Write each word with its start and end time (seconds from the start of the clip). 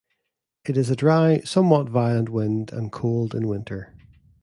It 0.65 0.77
is 0.77 0.89
a 0.89 0.95
dry, 0.95 1.41
somewhat 1.41 1.87
violent 1.87 2.29
wind 2.29 2.73
and 2.73 2.91
cold 2.91 3.35
in 3.35 3.47
winter. 3.47 3.93